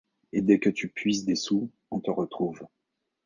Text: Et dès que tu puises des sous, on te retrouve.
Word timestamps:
Et 0.33 0.41
dès 0.41 0.57
que 0.57 0.71
tu 0.71 0.89
puises 0.89 1.25
des 1.25 1.35
sous, 1.35 1.69
on 1.91 1.99
te 1.99 2.09
retrouve. 2.09 2.65